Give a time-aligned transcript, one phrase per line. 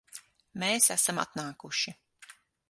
[0.63, 1.95] Mēs esam atnākuši